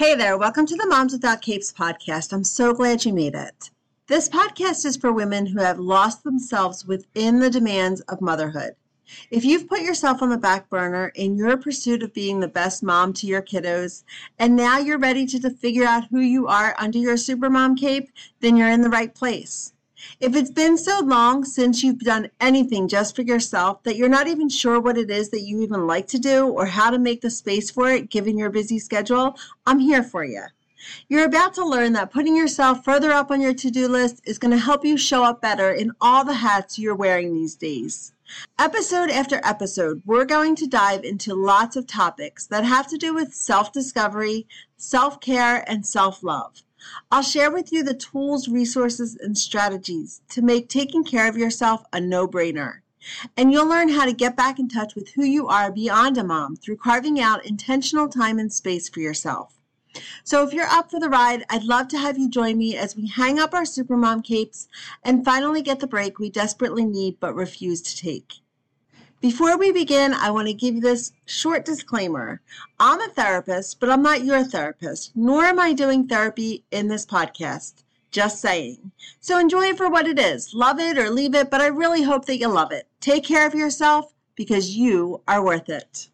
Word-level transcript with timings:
Hey 0.00 0.14
there, 0.14 0.38
welcome 0.38 0.64
to 0.64 0.76
the 0.76 0.86
Moms 0.86 1.12
Without 1.12 1.42
Capes 1.42 1.74
podcast. 1.74 2.32
I'm 2.32 2.42
so 2.42 2.72
glad 2.72 3.04
you 3.04 3.12
made 3.12 3.34
it. 3.34 3.68
This 4.06 4.30
podcast 4.30 4.86
is 4.86 4.96
for 4.96 5.12
women 5.12 5.44
who 5.44 5.60
have 5.60 5.78
lost 5.78 6.24
themselves 6.24 6.86
within 6.86 7.38
the 7.38 7.50
demands 7.50 8.00
of 8.08 8.22
motherhood. 8.22 8.76
If 9.30 9.44
you've 9.44 9.68
put 9.68 9.82
yourself 9.82 10.22
on 10.22 10.30
the 10.30 10.38
back 10.38 10.70
burner 10.70 11.12
in 11.16 11.36
your 11.36 11.58
pursuit 11.58 12.02
of 12.02 12.14
being 12.14 12.40
the 12.40 12.48
best 12.48 12.82
mom 12.82 13.12
to 13.12 13.26
your 13.26 13.42
kiddos, 13.42 14.04
and 14.38 14.56
now 14.56 14.78
you're 14.78 14.96
ready 14.96 15.26
to, 15.26 15.50
figure 15.50 15.84
out 15.84 16.08
who 16.10 16.20
you 16.20 16.46
are 16.46 16.74
under 16.78 16.98
your 16.98 17.16
supermom 17.16 17.78
cape, 17.78 18.08
then 18.40 18.56
you're 18.56 18.70
in 18.70 18.80
the 18.80 18.88
right 18.88 19.14
place. 19.14 19.74
If 20.20 20.34
it's 20.34 20.50
been 20.50 20.78
so 20.78 21.00
long 21.00 21.44
since 21.44 21.82
you've 21.82 22.00
done 22.00 22.30
anything 22.40 22.88
just 22.88 23.14
for 23.14 23.22
yourself 23.22 23.82
that 23.82 23.96
you're 23.96 24.08
not 24.08 24.28
even 24.28 24.48
sure 24.48 24.80
what 24.80 24.98
it 24.98 25.10
is 25.10 25.30
that 25.30 25.42
you 25.42 25.60
even 25.62 25.86
like 25.86 26.06
to 26.08 26.18
do 26.18 26.46
or 26.48 26.66
how 26.66 26.90
to 26.90 26.98
make 26.98 27.20
the 27.20 27.30
space 27.30 27.70
for 27.70 27.90
it 27.90 28.10
given 28.10 28.38
your 28.38 28.50
busy 28.50 28.78
schedule, 28.78 29.36
I'm 29.66 29.78
here 29.78 30.02
for 30.02 30.24
you. 30.24 30.44
You're 31.08 31.26
about 31.26 31.52
to 31.54 31.64
learn 31.64 31.92
that 31.92 32.10
putting 32.10 32.34
yourself 32.34 32.84
further 32.84 33.12
up 33.12 33.30
on 33.30 33.40
your 33.40 33.52
to 33.52 33.70
do 33.70 33.86
list 33.86 34.22
is 34.24 34.38
going 34.38 34.52
to 34.52 34.56
help 34.56 34.84
you 34.84 34.96
show 34.96 35.22
up 35.22 35.42
better 35.42 35.70
in 35.70 35.92
all 36.00 36.24
the 36.24 36.34
hats 36.34 36.78
you're 36.78 36.94
wearing 36.94 37.34
these 37.34 37.54
days. 37.54 38.12
Episode 38.58 39.10
after 39.10 39.40
episode, 39.44 40.02
we're 40.06 40.24
going 40.24 40.54
to 40.56 40.66
dive 40.66 41.04
into 41.04 41.34
lots 41.34 41.76
of 41.76 41.86
topics 41.86 42.46
that 42.46 42.64
have 42.64 42.86
to 42.86 42.96
do 42.96 43.12
with 43.12 43.34
self 43.34 43.72
discovery, 43.72 44.46
self 44.76 45.20
care, 45.20 45.68
and 45.68 45.84
self 45.86 46.22
love. 46.22 46.62
I'll 47.10 47.22
share 47.22 47.50
with 47.50 47.72
you 47.72 47.82
the 47.82 47.94
tools, 47.94 48.48
resources, 48.48 49.16
and 49.16 49.36
strategies 49.36 50.20
to 50.30 50.42
make 50.42 50.68
taking 50.68 51.04
care 51.04 51.28
of 51.28 51.36
yourself 51.36 51.84
a 51.92 52.00
no 52.00 52.26
brainer. 52.26 52.80
And 53.36 53.52
you'll 53.52 53.66
learn 53.68 53.88
how 53.88 54.04
to 54.04 54.12
get 54.12 54.36
back 54.36 54.58
in 54.58 54.68
touch 54.68 54.94
with 54.94 55.10
who 55.10 55.24
you 55.24 55.48
are 55.48 55.72
beyond 55.72 56.18
a 56.18 56.24
mom 56.24 56.56
through 56.56 56.76
carving 56.76 57.18
out 57.18 57.46
intentional 57.46 58.08
time 58.08 58.38
and 58.38 58.52
space 58.52 58.88
for 58.88 59.00
yourself. 59.00 59.60
So 60.22 60.46
if 60.46 60.52
you're 60.52 60.66
up 60.66 60.90
for 60.90 61.00
the 61.00 61.08
ride, 61.08 61.44
I'd 61.50 61.64
love 61.64 61.88
to 61.88 61.98
have 61.98 62.16
you 62.16 62.30
join 62.30 62.58
me 62.58 62.76
as 62.76 62.94
we 62.94 63.08
hang 63.08 63.38
up 63.38 63.54
our 63.54 63.64
supermom 63.64 64.22
capes 64.22 64.68
and 65.02 65.24
finally 65.24 65.62
get 65.62 65.80
the 65.80 65.86
break 65.86 66.18
we 66.18 66.30
desperately 66.30 66.84
need 66.84 67.18
but 67.18 67.34
refuse 67.34 67.82
to 67.82 67.96
take. 67.96 68.34
Before 69.20 69.58
we 69.58 69.70
begin, 69.70 70.14
I 70.14 70.30
want 70.30 70.48
to 70.48 70.54
give 70.54 70.76
you 70.76 70.80
this 70.80 71.12
short 71.26 71.66
disclaimer. 71.66 72.40
I'm 72.78 73.02
a 73.02 73.08
therapist, 73.08 73.78
but 73.78 73.90
I'm 73.90 74.00
not 74.02 74.24
your 74.24 74.42
therapist, 74.44 75.14
nor 75.14 75.44
am 75.44 75.60
I 75.60 75.74
doing 75.74 76.06
therapy 76.06 76.64
in 76.70 76.88
this 76.88 77.04
podcast. 77.04 77.82
Just 78.10 78.40
saying. 78.40 78.92
So 79.20 79.38
enjoy 79.38 79.64
it 79.66 79.76
for 79.76 79.90
what 79.90 80.06
it 80.06 80.18
is. 80.18 80.54
Love 80.54 80.80
it 80.80 80.96
or 80.96 81.10
leave 81.10 81.34
it, 81.34 81.50
but 81.50 81.60
I 81.60 81.66
really 81.66 82.02
hope 82.02 82.24
that 82.24 82.38
you 82.38 82.48
love 82.48 82.72
it. 82.72 82.88
Take 83.00 83.24
care 83.24 83.46
of 83.46 83.54
yourself 83.54 84.14
because 84.36 84.74
you 84.74 85.20
are 85.28 85.44
worth 85.44 85.68
it. 85.68 86.08